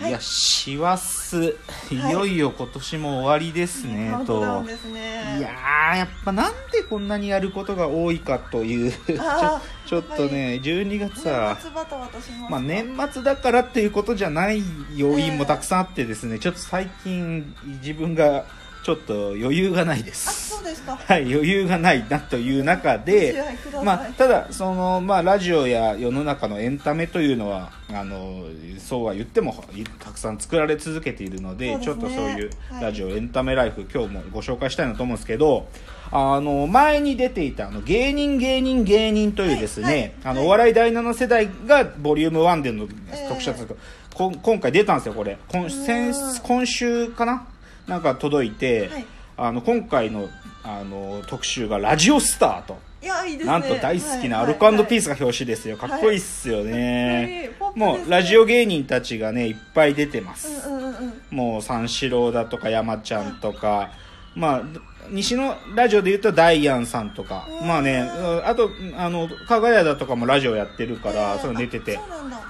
[0.00, 0.10] はい。
[0.10, 1.56] い、や師走
[1.90, 2.10] い。
[2.10, 5.38] よいよ今年も終わりですね、カウントダウンですね。
[5.38, 8.92] いやーやっぱなんでこんなにやることが多いかという
[9.86, 14.62] ちょっとね12月は年末バタバタしまあ、年末だからっていうことじゃない
[14.96, 18.44] 要因もたくさんあってですね、ちょっと最近自分が
[18.82, 20.96] ちょっと余裕がないであすそうですか。
[20.96, 23.42] はい余裕がないなという中で
[23.84, 28.44] まあ、ただその、まあ、ラジオや世の中のエンタメというのはあの
[28.78, 31.84] そうは言ってもいたくさん作られ続けているのでですね。
[31.84, 32.82] ちょっとそういうはい。
[32.84, 35.68] ラジオ、エンタメライフ今日もご紹介したいなと思うんですけど
[36.10, 45.38] あの前に出ていたあの芸人芸人芸人というですね、はいはいあのはいお笑い第7世代がボリューム1でのええ特集だったんですけど、こん今回出たんですよこれ。
[45.52, 46.12] 今先
[46.42, 47.46] 今週かな
[47.88, 49.06] なんか届いて、はい
[49.40, 50.28] あの今回の
[50.64, 52.76] あの特集がラジオスターと。
[53.00, 55.76] いやいいですねなんと大好きなアルコピースが表紙ですよ。
[55.76, 57.52] かっこいいっすよね。
[57.76, 60.68] もうラジオ芸人たちがね、いっぱい出てます。
[60.68, 63.90] うんうんうんうんもう三四郎だとか山ちゃんとか、
[64.34, 64.62] まあ、
[65.10, 68.00] 西のラジオで言うとダイアンさんとか、うんまあね、
[68.44, 71.98] あと、あの、かがやだとかもラジオやってるから、ええその出てて。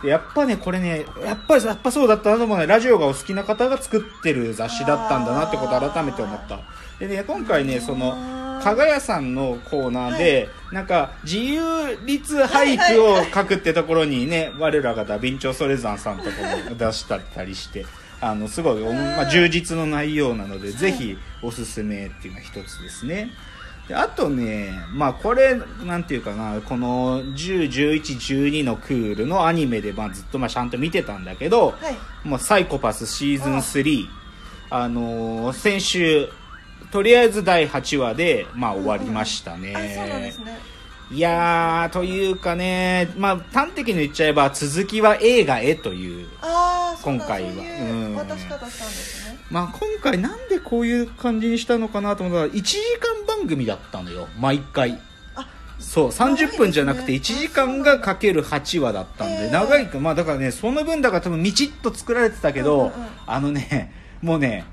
[0.05, 2.67] やっぱね、これね、やっぱり、やっぱそうだったなと思うね。
[2.67, 6.61] ラジオがお好きな方が作ってる雑誌だったんだなってことを改めて思った。
[7.01, 8.13] でね、今回ね、その、
[8.63, 16.31] かがやさんのコーナーで、なんか、自由律俳句を書くってところにね、我らがダヴィンチョ・ソレザンさんとか
[16.71, 17.87] も出したりして、
[18.21, 23.31] あの、すごい、まあ、充実の内容なので、ぜひおすすめっていうのが一つですね。
[23.89, 31.97] であとね、まあこれ、なんていうかな、この10、11、12のクールのアニメで、まあずっとまあちゃんと見てたんだけど、はい
[32.29, 34.07] もうサイコパスシーズン3、
[34.71, 36.29] あのー先週、
[36.91, 39.73] とりあえず第8話で、まあ終わりましたね。
[39.75, 40.59] あそうなんですね
[41.11, 46.29] いやー、というかね、まあ端的に言っちゃえば続きは映画へという。
[46.43, 55.01] ああ今回はそういううん渡し方したんですねまあ今回なんでこういう感じにしたのかなと思ったら、1時間番組だったのよ、毎回。
[55.35, 55.49] あ
[55.79, 62.93] そう、30分じゃなくて1長いですね時間がかける8話だったんで、ええ長いか、まあだからね、その分だから多分みちっと作られてたけど、
[63.27, 64.67] あのね、もうね、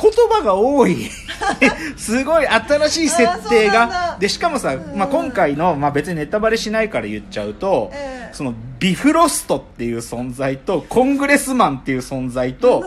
[0.00, 1.10] 言葉が多い。
[1.98, 4.07] すごい新しい設定がだ。
[4.18, 4.98] で、しかもさ、うん。
[4.98, 8.34] まあ今回の、まあ別にネタバレしないから言っちゃうと、ええ。
[8.34, 12.84] そのビフロストっていう存在と、コングレスマンっていう存在と、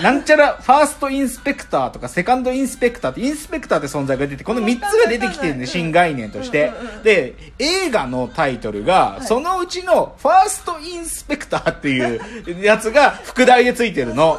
[0.00, 6.72] なんちゃらファーストインスペクターとかセカンドインスペクターってインスペクターって存在が出てこの3つが出てきてるんでうん新概念として。
[7.02, 9.26] で映画のタイトルがい。
[9.26, 12.20] そのうちのファーストインスペクターっていう
[12.64, 14.38] やつが副題でついてるの。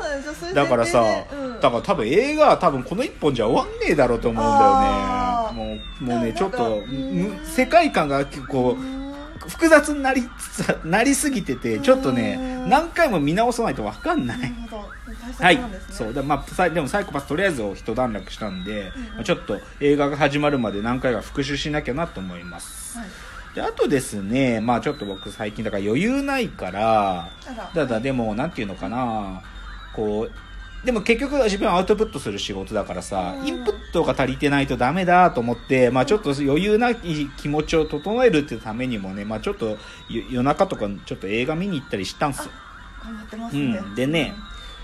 [0.53, 1.03] だからさ
[1.61, 6.83] だから多分映画は多分この1本じゃ終わんねえだろうと思うんだよねもうもうねちょっと
[7.43, 8.77] 世界観が結構
[9.47, 14.37] 複雑になりつつなりすぎててちょっとねうん何回も見直さないと分かんない。
[15.39, 15.59] はい。
[15.89, 16.13] そう。
[16.13, 22.97] だまあさでもサイコパスとりあえずを一段落したんで、まあちょっと映画が始まるまで何回か復習しなきゃなと思います。
[22.97, 23.07] はい。
[23.55, 27.29] であとですねまあちょっと僕最近だから余裕ないから
[27.73, 29.41] ただでもなんていうのかな
[29.93, 30.31] こう
[30.87, 33.45] でも結局自分はアウトプットする仕事だからさうん。
[33.45, 36.95] インプットが足りてないとダメだと思って、まあ、ちょっと余裕ない
[37.35, 39.77] 気持ちを整えるっていうためにもね、まあ、ちょっとよ
[40.29, 42.51] 夜中とかちょっと映画見に行ったりしたんですよ。
[43.03, 44.33] 頑張ってますうね、ん、でね、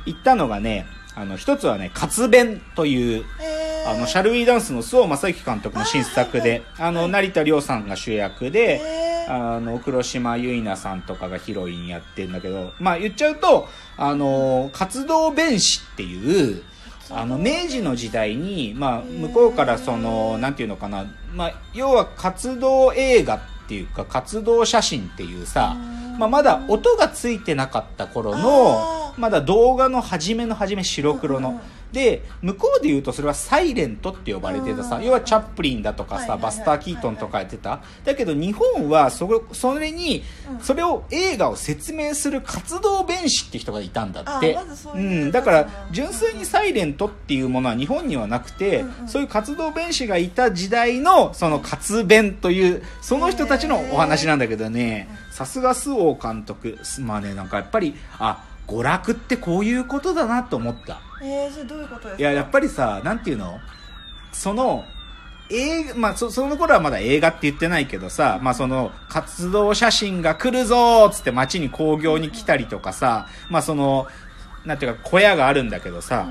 [0.05, 13.67] 行ったのがね、あの、一つはね、活弁という、えー、あの、シャルウィーダンスの周防正幸監督の新作で、あの、成田凌さんが主役で、えー、あの、黒島結菜さんとかがヒロインやってんだけど、まあ言っちゃうと、
[13.97, 16.63] あの、活動弁士っていう、
[17.09, 25.75] あの、明治の時代に、まあ、向こうからその、なんていうのかな、まあ、要は活動映画っていうか、活動写真っていうさ、
[26.17, 31.61] まあ、まだ音がついてなかった頃のまだ動画の初めの初め白黒の。
[31.93, 40.59] で向こうで言うとそれはサイレントって呼ばれてたさ、うん要はチャップリンだとかさ、バスター・キートンとかやってた、だけど日本はそれそれに、うん。
[40.59, 44.57] それを映画を説明する活動弁士って人がいたんだって、
[44.95, 45.43] うん、だ。
[45.43, 55.09] から純粋にサイレントっていうものは日本にはなくて、そういう活動弁士がいた時代のその活弁というその人たちのお話なんだけどね。
[55.31, 56.79] さすが周防監督。
[56.99, 62.19] まあねなんかやっぱりあ娯楽ってこういうことだなと思ったえー、それどういうことですか？
[62.19, 63.59] いややっぱりさなんていうの？
[64.31, 64.85] その
[65.49, 74.07] 映画まあそその頃はまだ映画って言ってないけどさ、まあその活動写真が来るぞーつって街に工業に来たりとかさ、まあその、
[74.65, 76.27] なんていうか小屋があるんだけどさ、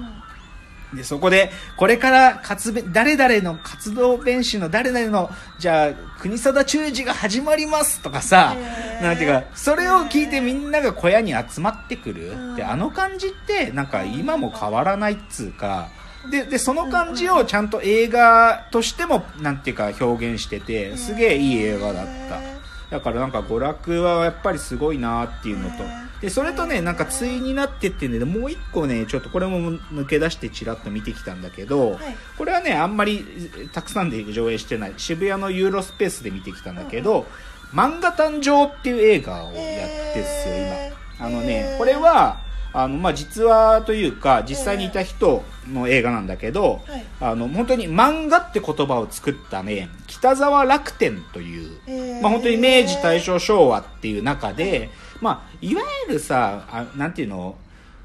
[0.94, 8.54] で、そこで、これから活弁、誰々の活動弁士の誰々の、じゃあ、国定中治が始まりますとかさ
[9.00, 12.32] なんていうか、それを聞いてみんなが小屋に集まってくる。
[12.32, 15.88] うんで、あの感じって、なんか今も変わらないっつうか、
[16.30, 22.61] で、で、その感じをちゃんと映画としても、なんていうか表現してて、すげえいい映画だった。
[22.92, 25.82] だからなんか娯楽はやっぱりすごいなっていうのと。
[26.20, 32.16] でそれとねなんか対になってってんでもう一個ねちょっとこれも抜け出してちらっと見てきたんだけど、はい。
[32.36, 33.24] これはねあんまり
[33.72, 34.92] たくさんで上映してない。
[34.98, 37.26] 渋谷のユーロスペースで見てきたんだけど
[37.72, 41.26] 「漫画誕生」っていう映画をやってんすよ今。
[41.26, 42.41] あのねこれは
[42.72, 47.04] あの、まあ、実話というか実際にいた人の映画なんだけど、はい。
[47.20, 52.22] あの本当に漫画って言葉を作ったね北沢楽天というへー。
[52.22, 54.90] まあ、本当に明治大正昭和っていう中で、
[55.20, 57.56] まあ、いわゆるさあなんていうの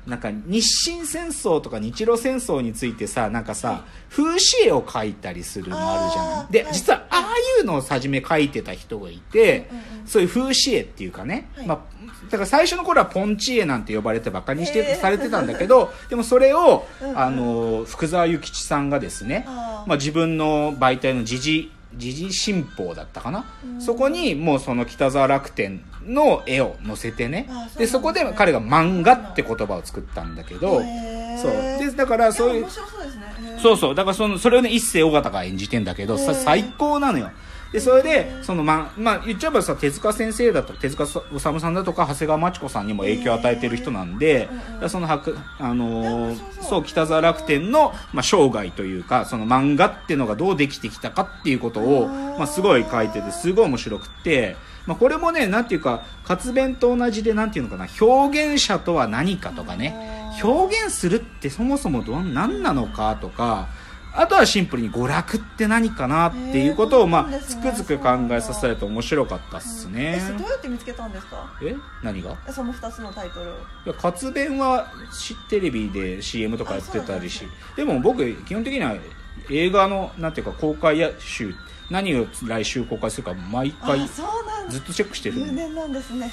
[0.08, 6.52] なんか日清戦争とか日露戦争についてさなんかさ風刺絵を描いたりするのあるじゃあない？
[6.52, 6.74] でーはい。
[6.74, 10.08] 実はああいうのを初め描いてた人がいて、うんうんうん。
[10.08, 11.68] そういう風刺絵っていうかね、はい。
[11.68, 11.80] まあ、
[12.30, 23.82] だから最初の頃はポンチ絵なんて呼ばれてバカにしてされてたんだけど でもそれをあの福沢諭吉さんがですねまあ、自分の媒体の時事時事新報だったかな、うん。
[23.82, 27.48] そこにもうその北沢楽天の絵を載せてね。
[27.50, 30.82] あそでそこで彼が漫画って言葉を作ったんだけど。
[31.42, 31.52] そう。
[31.80, 32.66] でだからそういう
[33.62, 37.32] そうそうだからそのそれをね一世尾形が演じてんだけどさ最高なのよ
[37.72, 54.56] でそれでそのままあ言っちゃえばさ手塚先生だと手塚治虫さんだとか長谷川町子さんにも影響を与えてる人なんで、うんうんだからそのはくあのそう北沢楽天の、まあ、生涯というかその漫画っていうのがどうできてきたかっていうことを、まあ、すごい書いててすごい面白くって、
[54.86, 60.18] まあ、これもねなんていうか活弁と同じでなんていうのかな表現者とは何かとかね。
[60.44, 63.68] 表現するってそもそもどん何なのかとか
[64.20, 70.20] あとはシンプルに娯楽って何かなっていうことを、まあ、つくづく考えさせられて面白かったっすね。
[70.38, 71.50] どうやって見つけたんですか？
[71.62, 71.76] え？
[72.04, 72.36] 何が？
[72.48, 73.54] えその2つのタイトルを。
[73.54, 78.96] いや活弁はしテレビで CM とかやってたりしでも僕基本的には
[79.52, 81.54] 映画のなんていうか公開や週
[81.92, 84.00] 何を来週公開するか毎回
[84.70, 85.38] ずっとチェックしてる。
[85.40, 86.32] 入念なんですね。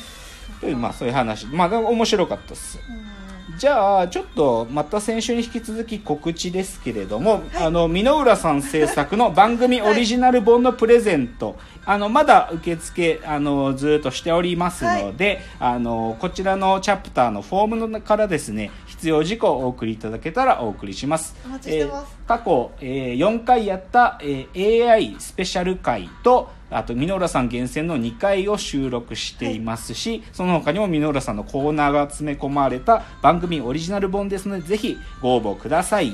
[0.60, 1.46] というまあそういう話。
[1.48, 2.78] まあ面白かったっす。
[2.88, 3.23] うん
[3.58, 7.64] じゃあちょっとまた先週に引き続き告知ですけれども、はい。
[7.66, 21.36] あの箕浦さん制作の番組オリジナル本のプレゼント、あのまだ受付あのずっとしておりますので、あのこちらのチャプターのフォームのからですね必要事項をお送りいただけたらお送りします。
[21.44, 22.16] お待ちしてます。
[22.18, 36.12] えー過去、えー4回やった、えー AI スペシャル回とあと箕浦さん厳選の2回を収録していますし、その他にも箕浦さんのコーナーが詰め込まれた番組オリジナル本ですのでぜひご応募ください。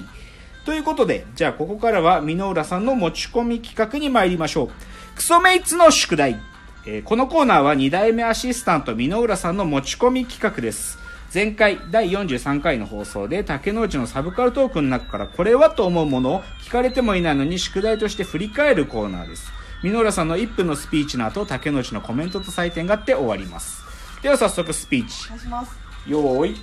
[0.67, 4.71] ということでじゃあここからは箕浦さんの持ち込み企画に参りましょう。
[5.17, 6.39] クソメイツの宿題、
[6.87, 10.99] えーこのコーナーは2代目アシスタント箕浦さんの持ち込み企画です。
[11.33, 19.60] 前回第43回の放送で竹之内のサブカルトークの中からこれはと思うものを聞かれてもいないのに宿題として振り返るコーナーです。
[19.83, 23.83] 箕浦さんの1分のスピーチの後竹之内のコメントと採点があって終わります。
[24.23, 25.27] では早速スピーチ。
[25.27, 25.73] お願いします。
[26.07, 26.57] よーい。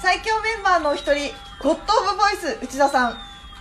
[0.00, 3.18] 最強メンバーのお一人ゴッド・オブ・ボイス内田さん。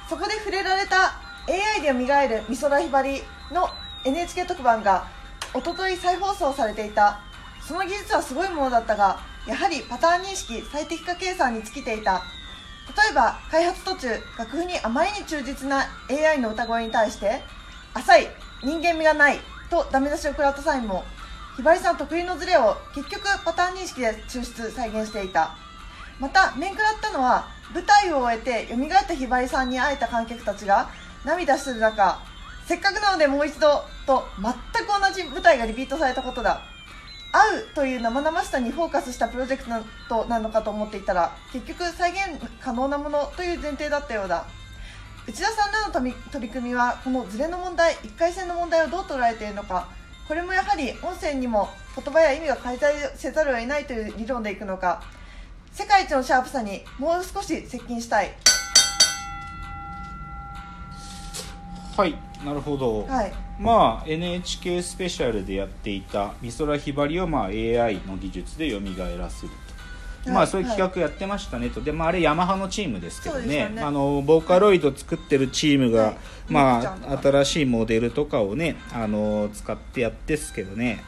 [0.07, 3.67] そこで触れられた AI で蘇る美空ひばりの
[4.05, 5.07] NHK 特番が
[5.55, 7.21] 一昨日再放送されていた。
[7.61, 12.21] その技術はすごいものだったがやはりパターン認識最適化計算に尽きていた。
[12.95, 14.07] 例えば開発途中
[14.37, 17.41] 楽譜にあまりに忠実な AI の歌声に対して
[17.93, 18.27] 浅い
[18.63, 21.03] 人間味がないとダメ出しを食らった際も
[21.55, 25.55] ひばりさん特有のズレを結局パターン認識で抽出再現していた。
[26.19, 30.89] また面食らったのは舞台を終えて蘇ったひばりさんに会えた観客たちが
[31.23, 32.19] 涙する中
[32.65, 34.53] せっかくなのでもう一度と全
[34.85, 36.61] く同じ舞台がリピートされたことだ。
[37.31, 39.63] 会うという生々しさにフォーカスしたプロジェク
[40.09, 42.19] トなのかと思っていたら結局再現
[42.59, 44.45] 可能なものという前提だったようだ。
[45.29, 49.87] 内田さんらの取り取り組みはこのズレの問題1回戦の問題をどう捉えているのか。
[50.27, 55.03] これもやはり音声にも言葉や意味が介在せざるを得ないという理論でいくのか。
[55.71, 58.31] 世界一のシャープさにもう少し接近したい。
[61.95, 63.31] はいなるほど、はい。
[63.59, 69.68] まあ NHK スペシャルでやっていた美空ひばりをまあ AI の技術で蘇らせると、はい
[70.27, 71.81] まあそういう企画やってましたねと。
[71.81, 73.69] でもあれヤマハのチームですけどね。
[73.69, 73.81] ね。
[73.81, 76.17] あのボーカロイド作ってるチームが、はい。
[76.49, 76.83] まあ
[77.17, 81.03] か新しいモデルとかをねあの使ってやってっすけどね。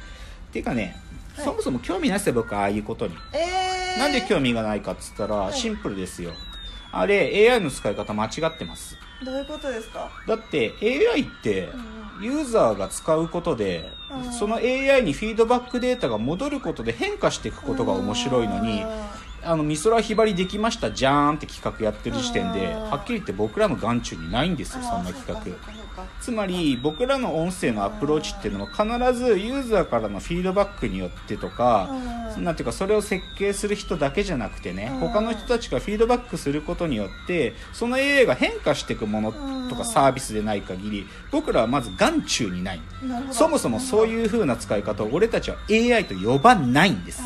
[0.50, 0.96] っていうかね、
[1.36, 1.46] はい。
[1.46, 5.53] そもそも興味ないっすよ僕ああいうことに、えー、なんで興味がないかっつったらい。
[5.53, 6.32] シンプルですよ、
[6.91, 8.98] あれ AI の使い方間違ってます。
[9.24, 10.10] どういうことですか？
[10.27, 14.32] だって AI ってうんユーザーが使うことでうん。
[14.32, 18.84] その AI にフィードバックデータが戻ることで変化していくことが面白いのに
[19.44, 25.82] あの美空ひばりできましたじゃーんって企画やってる時点でうんはっきり言って僕らの眼中にないんですよそんな企画。
[26.20, 31.90] つまり僕らの音声のアプローチっていうのは必ずユーザーからのフィードバックによってとか
[32.36, 32.44] うん。
[32.44, 35.00] なんていうかそれを設計する人だけじゃなくてねうん。
[35.10, 39.70] 他の人たちがフィードバックすることによってその AI が変化していくものとうん。
[39.72, 42.82] かサービスでない限り僕らはまず眼中にない。
[43.32, 47.22] そもそもそういう風な使い方を俺たちは AI と呼ばないんです。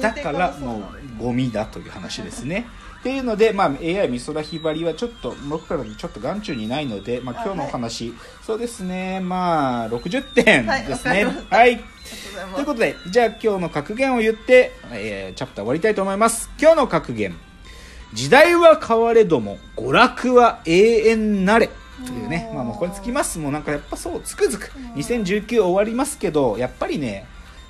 [0.00, 2.66] だからもうゴミだという話ですね。
[2.98, 8.12] っていうので、まあ、AI 美空ひばりはちょっと僕からちょっと眼中にないので、まあ、今日のお話、
[8.44, 9.20] そうですね。
[9.20, 11.24] まあ60点ですね。
[11.48, 11.80] はい。
[12.54, 16.50] ということでじゃあ今日の格言を言って、えーチャプター終わりたいと思います。
[16.60, 17.34] 今日の格言。
[18.12, 21.70] 時代は変われども娯楽は永遠なれ。
[22.04, 22.50] というね。
[22.52, 23.38] まあもうこれつきます。
[23.38, 24.72] もうなんかやっぱそうつくづく。
[24.96, 27.24] 2019終わりますけどやっぱりね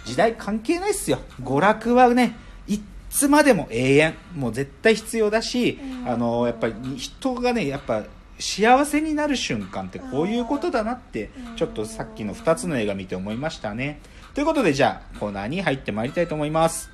[0.06, 1.20] 時代関係ないっすよ。
[1.42, 2.36] 娯楽はね
[2.66, 4.14] いっつまでも永遠。
[4.34, 6.08] もう絶対必要だしうん。
[6.08, 8.04] あのやっぱり人がねやっぱ
[8.38, 11.56] 幸せになる瞬間ってこういうことだなってうん。
[11.56, 14.00] ちょっとさっきの2つの映画見て思いましたね。
[14.34, 16.88] ということでじゃあコーナーに入ってまいりたいと思います